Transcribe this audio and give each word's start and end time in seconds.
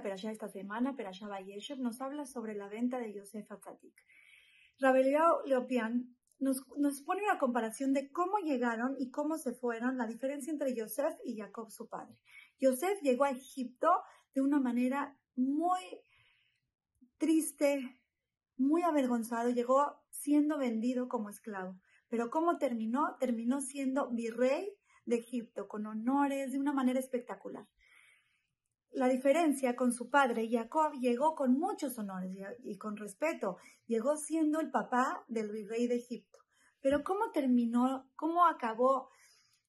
la 0.00 0.02
perashá 0.02 0.30
esta 0.30 0.48
semana, 0.48 0.96
Perashá 0.96 1.28
Bayeshev, 1.28 1.78
nos 1.78 2.00
habla 2.00 2.24
sobre 2.24 2.54
la 2.54 2.68
venta 2.68 2.98
de 2.98 3.12
Yosef 3.12 3.52
Atzadik. 3.52 3.94
Rabelio 4.78 5.42
Leopian 5.44 6.16
nos, 6.38 6.66
nos, 6.78 7.02
pone 7.02 7.22
una 7.22 7.38
comparación 7.38 7.92
de 7.92 8.10
cómo 8.10 8.38
llegaron 8.38 8.96
y 8.98 9.10
cómo 9.10 9.36
se 9.36 9.52
fueron, 9.52 9.98
la 9.98 10.06
diferencia 10.06 10.50
entre 10.50 10.74
Yosef 10.74 11.14
y 11.22 11.36
Jacob, 11.36 11.70
su 11.70 11.86
padre. 11.86 12.16
Yosef 12.58 12.98
llegó 13.02 13.24
a 13.24 13.30
Egipto 13.30 13.90
de 14.34 14.40
una 14.40 14.58
manera 14.58 15.18
muy 15.36 15.82
triste, 17.18 18.00
muy 18.56 18.80
avergonzado, 18.80 19.50
llegó 19.50 20.02
siendo 20.08 20.56
vendido 20.56 21.10
como 21.10 21.28
esclavo. 21.28 21.78
Pero 22.08 22.30
¿cómo 22.30 22.56
terminó? 22.56 23.16
Terminó 23.20 23.60
siendo 23.60 24.08
virrey 24.08 24.72
de 25.04 25.16
Egipto, 25.16 25.68
con 25.68 25.84
honores, 25.84 26.52
de 26.52 26.58
una 26.58 26.72
manera 26.72 26.98
espectacular. 26.98 27.66
La 28.92 29.08
diferencia 29.08 29.76
con 29.76 29.92
su 29.92 30.10
padre, 30.10 30.48
Jacob, 30.50 30.94
llegó 31.00 31.34
con 31.36 31.58
muchos 31.58 31.96
honores 31.98 32.36
y, 32.64 32.76
con 32.76 32.96
respeto, 32.96 33.56
llegó 33.86 34.16
siendo 34.16 34.60
el 34.60 34.70
papá 34.70 35.24
del 35.28 35.50
virrey 35.50 35.86
de 35.86 35.96
Egipto. 35.96 36.38
Pero 36.80 37.04
¿cómo 37.04 37.30
terminó, 37.30 38.10
cómo 38.16 38.46
acabó 38.46 39.10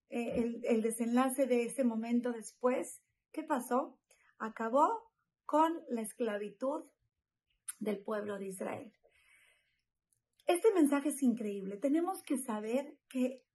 eh, 0.10 0.42
el, 0.42 0.62
el 0.66 0.82
desenlace 0.82 1.46
de 1.46 1.66
ese 1.66 1.84
momento 1.84 2.32
después? 2.32 3.04
¿Qué 3.32 3.44
pasó? 3.44 4.00
Acabó 4.40 5.12
con 5.46 5.84
la 5.90 6.02
esclavitud 6.02 6.86
del 7.80 8.00
pueblo 8.00 8.40
de 8.40 8.48
Israel. 8.48 8.92
Este 10.48 10.74
mensaje 10.74 11.10
es 11.10 11.22
increíble. 11.22 11.78
Tenemos 11.78 12.24
que 12.24 12.38
saber 12.38 12.98
que 13.08 13.46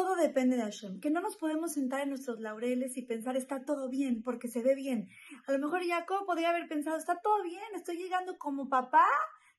todo 0.00 0.16
depende 0.16 0.56
de 0.56 0.62
Hashem, 0.62 0.98
que 0.98 1.10
no 1.10 1.20
nos 1.20 1.36
podemos 1.36 1.74
sentar 1.74 2.00
en 2.00 2.08
nuestros 2.08 2.40
laureles 2.40 2.96
y 2.96 3.02
pensar 3.02 3.36
está 3.36 3.66
todo 3.66 3.90
bien 3.90 4.22
porque 4.22 4.48
se 4.48 4.62
ve 4.62 4.74
bien. 4.74 5.10
A 5.46 5.52
lo 5.52 5.58
mejor 5.58 5.86
Jacob 5.86 6.24
podría 6.24 6.48
haber 6.48 6.68
pensado 6.68 6.96
está 6.96 7.20
todo 7.20 7.42
bien, 7.42 7.62
estoy 7.74 7.98
llegando 7.98 8.38
como 8.38 8.70
papá 8.70 9.04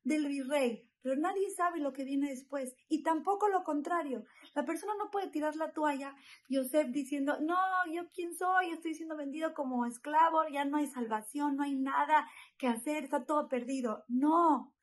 del 0.04 0.28
virrey, 0.28 0.90
pero 1.04 1.16
nadie 1.16 1.48
sabe 1.52 1.80
lo 1.80 1.94
que 1.94 2.06
viene 2.06 2.30
después 2.30 2.76
y 2.90 3.04
tampoco 3.04 3.50
lo 3.50 3.64
contrario. 3.64 4.26
La 4.56 4.66
persona 4.66 4.94
no 4.98 5.12
puede 5.12 5.30
tirar 5.30 5.56
la 5.58 5.74
toalla, 5.74 6.16
Yosef 6.50 6.88
diciendo, 6.88 7.38
no, 7.40 7.56
yo 7.94 8.10
quién 8.12 8.34
soy, 8.34 8.72
estoy 8.72 8.96
siendo 8.96 9.16
vendido 9.16 9.54
como 9.54 9.86
esclavo, 9.86 10.48
ya 10.52 10.66
no 10.66 10.78
hay 10.78 10.88
salvación, 10.88 11.56
no 11.56 11.62
hay 11.62 11.76
nada 11.76 12.28
que 12.58 12.68
hacer, 12.68 13.04
está 13.04 13.26
todo 13.26 13.48
perdido. 13.48 14.06
No, 14.08 14.74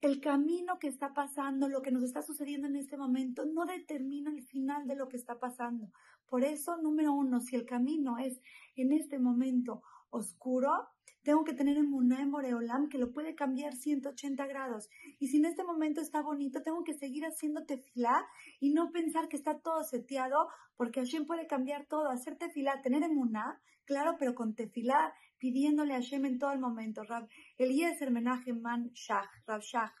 el 0.00 0.20
camino 0.20 0.78
que 0.78 0.88
está 0.88 1.12
pasando, 1.12 1.68
lo 1.68 1.82
que 1.82 1.90
nos 1.90 2.02
está 2.02 2.22
sucediendo 2.22 2.66
en 2.66 2.76
este 2.76 2.96
momento, 2.96 3.44
no 3.44 3.66
determina 3.66 4.30
el 4.30 4.42
final 4.42 4.86
de 4.86 4.96
lo 4.96 5.08
que 5.08 5.16
está 5.16 5.38
pasando. 5.38 5.90
Por 6.26 6.44
eso, 6.44 6.76
número 6.78 7.12
uno, 7.12 7.40
si 7.40 7.56
el 7.56 7.66
camino 7.66 8.18
es 8.18 8.40
en 8.76 8.92
este 8.92 9.18
momento 9.18 9.82
oscuro, 10.10 10.88
tengo 11.22 11.44
que 11.44 11.52
tener 11.52 11.76
en 11.76 11.90
en 12.12 12.30
Boreolam 12.30 12.88
que 12.88 12.98
lo 12.98 13.12
puede 13.12 13.34
cambiar 13.34 13.74
180 13.74 14.46
grados. 14.46 14.88
Y 15.18 15.28
si 15.28 15.36
en 15.36 15.44
este 15.44 15.64
momento 15.64 16.00
está 16.00 16.22
bonito, 16.22 16.62
tengo 16.62 16.82
que 16.82 16.94
seguir 16.94 17.24
haciendo 17.26 17.66
tefilá 17.66 18.26
y 18.58 18.70
no 18.70 18.90
pensar 18.90 19.28
que 19.28 19.36
está 19.36 19.58
todo 19.60 19.84
seteado, 19.84 20.48
porque 20.76 21.00
Hashem 21.00 21.26
puede 21.26 21.46
cambiar 21.46 21.86
todo. 21.86 22.08
Hacer 22.08 22.36
tefilá, 22.36 22.80
tener 22.80 23.02
emuná, 23.02 23.60
claro, 23.84 24.16
pero 24.18 24.34
con 24.34 24.54
tefilá, 24.54 25.14
pidiéndole 25.38 25.92
a 25.92 25.96
Hashem 25.96 26.24
en 26.24 26.38
todo 26.38 26.52
el 26.52 26.58
momento. 26.58 27.02
Rab 27.04 27.28
Eliezer 27.58 28.10
Menachem 28.10 28.60
Man 28.60 28.90
Shach, 28.94 29.30
Rab 29.46 29.60
Shach, 29.60 29.92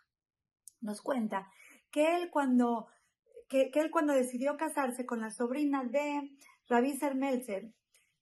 nos 0.80 1.02
cuenta 1.02 1.50
que 1.90 2.16
él 2.16 2.30
cuando, 2.30 2.86
que, 3.48 3.70
él 3.74 3.90
cuando 3.90 4.14
decidió 4.14 4.56
casarse 4.56 5.04
con 5.04 5.20
la 5.20 5.30
sobrina 5.30 5.84
de 5.84 6.30
Rabbi 6.68 6.98
Melzer, 7.14 7.72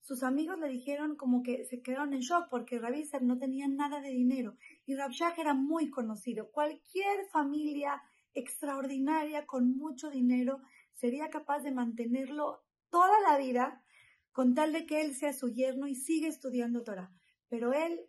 sus 0.08 0.22
amigos 0.22 0.58
le 0.58 0.68
dijeron 0.68 1.16
como 1.16 1.42
que 1.42 1.66
se 1.66 1.82
quedaron 1.82 2.14
en 2.14 2.20
shock 2.20 2.48
porque 2.48 2.78
Rabiser 2.78 3.22
no 3.22 3.36
tenía 3.36 3.68
nada 3.68 4.00
de 4.00 4.08
dinero 4.08 4.56
y 4.86 4.94
Rabshah 4.94 5.34
era 5.36 5.52
muy 5.52 5.90
conocido. 5.90 6.50
Cualquier 6.50 7.26
familia 7.26 8.02
extraordinaria 8.32 9.44
con 9.44 9.76
mucho 9.76 10.08
dinero 10.08 10.62
sería 10.94 11.28
capaz 11.28 11.60
de 11.60 11.72
mantenerlo 11.72 12.64
toda 12.88 13.20
la 13.28 13.36
vida 13.36 13.84
con 14.32 14.54
tal 14.54 14.72
de 14.72 14.86
que 14.86 15.02
él 15.02 15.14
sea 15.14 15.34
su 15.34 15.50
yerno 15.50 15.86
y 15.86 15.94
siga 15.94 16.26
estudiando 16.26 16.84
Torah. 16.84 17.12
Pero 17.50 17.74
él 17.74 18.00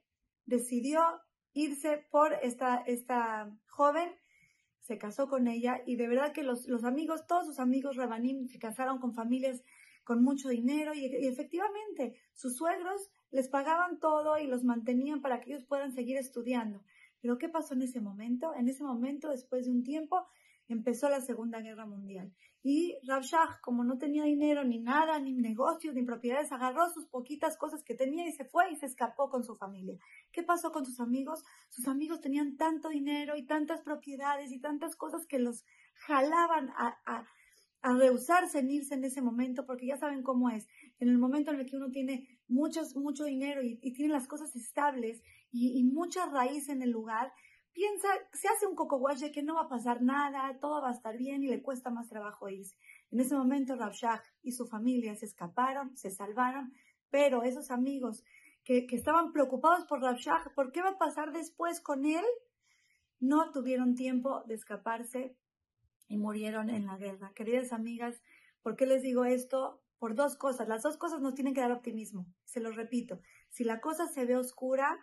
decidió 0.45 1.01
irse 1.51 2.07
por 2.09 2.31
esta, 2.41 2.77
esta 2.87 3.53
joven, 3.67 4.09
se 4.79 4.97
casó 4.97 5.27
con 5.27 5.49
ella 5.49 5.81
y 5.85 5.97
de 5.97 6.07
verdad 6.07 6.31
que 6.31 6.43
los, 6.43 6.65
los 6.65 6.85
amigos, 6.85 7.27
todos 7.27 7.45
sus 7.45 7.59
amigos 7.59 7.97
Rabanim 7.97 8.47
se 8.47 8.57
casaron 8.57 8.99
con 8.99 9.13
familias 9.13 9.61
con 10.09 10.23
mucho 10.23 10.49
dinero 10.49 10.95
y, 10.95 11.05
efectivamente 11.05 12.15
sus 12.33 12.55
suegros 12.55 13.11
les 13.29 13.47
pagaban 13.47 13.99
todo 13.99 14.39
y 14.39 14.47
los 14.47 14.63
mantenían 14.63 15.21
para 15.21 15.39
que 15.39 15.51
ellos 15.51 15.65
puedan 15.65 15.91
seguir 15.91 16.17
estudiando. 16.17 16.81
Pero 17.21 17.37
¿qué 17.37 17.47
pasó 17.47 17.75
en 17.75 17.83
ese 17.83 18.01
momento? 18.01 18.55
En 18.55 18.67
ese 18.67 18.83
momento, 18.83 19.29
después 19.29 19.65
de 19.65 19.71
un 19.71 19.83
tiempo, 19.83 20.25
empezó 20.67 21.09
la 21.09 21.21
Segunda 21.21 21.59
Guerra 21.61 21.85
Mundial. 21.85 22.33
Y 22.63 22.97
Shah, 23.03 23.59
como 23.61 23.83
no 23.83 23.99
tenía 23.99 24.23
dinero, 24.23 24.63
ni 24.63 24.79
nada, 24.79 25.19
ni 25.19 25.31
negocios, 25.33 25.93
ni 25.93 26.01
propiedades, 26.01 26.51
agarró 26.51 26.89
sus 26.89 27.05
poquitas 27.05 27.55
cosas 27.55 27.83
que 27.83 27.93
tenía 27.93 28.27
y 28.27 28.31
se 28.31 28.45
fue 28.45 28.71
y 28.71 28.77
se 28.77 28.87
escapó 28.87 29.29
con 29.29 29.43
su 29.43 29.55
familia. 29.57 29.99
¿Qué 30.31 30.41
pasó 30.41 30.71
con 30.71 30.87
sus 30.87 30.99
amigos? 30.99 31.43
Sus 31.69 31.87
amigos 31.87 32.19
tenían 32.19 32.57
tanto 32.57 32.89
dinero 32.89 33.35
y 33.35 33.45
tantas 33.45 33.83
propiedades 33.83 34.51
y 34.51 34.59
tantas 34.59 34.95
cosas 34.95 35.27
que 35.27 35.37
los 35.37 35.65
jalaban 35.93 36.71
a 36.71 37.27
rehusarse 37.81 38.59
en 38.59 38.71
irse 38.71 38.93
en 38.93 39.03
ese 39.03 39.21
momento, 39.21 39.65
porque 39.65 39.87
ya 39.87 39.97
saben 39.97 40.23
cómo 40.23 40.49
es. 40.49 40.67
En 40.99 41.09
el 41.09 41.17
momento 41.17 41.51
en 41.51 41.59
el 41.59 41.65
que 41.65 41.77
uno 41.77 41.91
tiene 41.91 42.27
muchos, 42.47 42.95
mucho 42.95 43.23
dinero 43.23 43.61
y, 43.63 43.77
tiene 43.93 44.13
las 44.13 44.27
cosas 44.27 44.55
estables 44.55 45.21
y, 45.51 45.83
mucha 45.83 46.25
raíz 46.27 46.69
en 46.69 46.81
el 46.81 46.91
lugar, 46.91 47.31
piensa, 47.71 48.07
se 48.33 48.47
hace 48.49 48.67
un 48.67 48.75
coco 48.75 49.01
de 49.19 49.31
que 49.31 49.43
no 49.43 49.55
va 49.55 49.61
a 49.61 49.69
pasar 49.69 50.01
nada, 50.01 50.57
todo 50.59 50.81
va 50.81 50.89
a 50.89 50.93
estar 50.93 51.17
bien 51.17 51.43
y 51.43 51.47
le 51.47 51.61
cuesta 51.61 51.89
más 51.89 52.09
trabajo 52.09 52.49
irse. 52.49 52.75
En 53.11 53.19
ese 53.19 53.35
momento 53.35 53.75
Rabshah 53.75 54.21
y 54.43 54.51
su 54.51 54.67
familia 54.67 55.15
se 55.15 55.25
escaparon, 55.25 55.95
se 55.95 56.11
salvaron, 56.11 56.73
pero 57.09 57.43
esos 57.43 57.71
amigos 57.71 58.23
que, 58.63 58.85
que 58.87 58.95
estaban 58.95 59.31
preocupados 59.31 59.85
por 59.85 60.01
Rabshah, 60.01 60.51
por 60.53 60.71
qué 60.71 60.81
va 60.81 60.89
a 60.89 60.97
pasar 60.97 61.31
después 61.31 61.79
con 61.79 62.05
él, 62.05 62.25
no 63.19 63.51
tuvieron 63.51 63.95
tiempo 63.95 64.43
de 64.47 64.55
escaparse 64.55 65.35
y 66.09 66.17
murieron 66.17 66.69
en 66.69 66.87
la 66.87 66.97
guerra. 66.97 67.31
Queridas 67.33 67.71
amigas, 67.71 68.21
¿por 68.61 68.75
qué 68.75 68.85
les 68.85 69.01
digo 69.01 69.23
esto? 69.23 69.81
Por 69.99 70.15
dos 70.15 70.35
cosas. 70.35 70.67
Las 70.67 70.83
dos 70.83 70.97
cosas 70.97 71.21
nos 71.21 71.35
tienen 71.35 71.53
que 71.53 71.61
dar 71.61 71.71
optimismo. 71.71 72.25
Se 72.43 72.59
lo 72.59 72.71
repito. 72.71 73.21
Si 73.49 73.63
la 73.63 73.79
cosa 73.79 74.07
se 74.07 74.25
ve 74.25 74.35
oscura, 74.35 74.97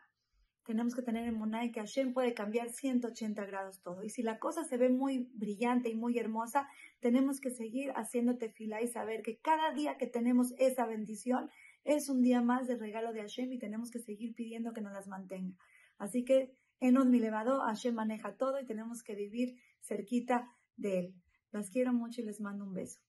tenemos 0.65 0.97
que 0.97 1.03
tener 1.03 1.28
en 1.28 1.37
Munay 1.37 1.71
que 1.71 1.81
Hashem 1.81 2.12
puede 2.12 2.34
cambiar 2.34 2.71
180 2.71 3.47
grados 3.47 3.81
todo. 3.83 4.03
Y 4.03 4.11
si 4.11 4.22
la 4.22 4.41
cosa 4.41 4.65
se 4.65 4.77
ve 4.77 4.89
muy 4.89 5.31
brillante 5.33 5.89
y 5.89 5.95
muy 5.95 6.19
hermosa, 6.19 6.69
tenemos 6.99 7.41
que 7.41 7.50
seguir 7.50 7.93
haciendo 7.95 8.37
tefila 8.37 8.83
y 8.83 8.89
saber 8.89 9.22
que 9.22 9.39
cada 9.39 9.72
día 9.72 9.97
que 9.97 10.09
tenemos 10.09 10.55
esa 10.59 10.87
bendición 10.87 11.50
es 11.84 12.09
un 12.09 12.21
día 12.21 12.43
más 12.43 12.66
de 12.66 12.77
regalo 12.77 13.12
de 13.12 13.21
Hashem 13.21 13.53
y 13.53 13.59
tenemos 13.59 13.93
que 13.93 14.00
seguir 14.00 14.34
pidiendo 14.34 14.72
que 14.72 14.81
nos 14.81 14.93
las 14.93 15.06
mantenga. 15.06 15.56
Así 15.99 16.25
que 16.25 16.53
en 16.81 17.11
mi 17.11 17.21
levado, 17.21 17.61
Hashem 17.61 17.95
maneja 17.95 18.37
todo 18.37 18.61
y 18.61 18.66
tenemos 18.66 19.03
que 19.03 19.15
vivir 19.15 19.56
cerquita 19.81 20.50
de 20.77 20.99
él. 20.99 21.15
Las 21.53 21.71
quiero 21.71 21.93
mucho 21.93 22.21
y 22.21 22.25
les 22.25 22.41
mando 22.41 22.65
un 22.65 22.75
beso. 22.75 23.01